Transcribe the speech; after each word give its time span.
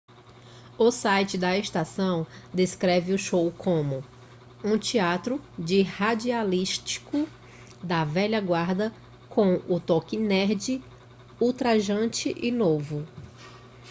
o 0.79 0.89
site 0.91 1.37
da 1.37 1.55
estação 1.55 2.25
descreve 2.51 3.13
o 3.13 3.19
show 3.19 3.51
como 3.51 4.03
um 4.63 4.75
teatro 4.75 5.39
de 5.59 5.83
radialístico 5.83 7.29
da 7.83 8.03
velha 8.03 8.41
guarda 8.41 8.91
com 9.29 9.61
um 9.69 9.79
toque 9.79 10.17
nerd 10.17 10.83
ultrajante 11.39 12.33
e 12.35 12.49
novo 12.49 13.05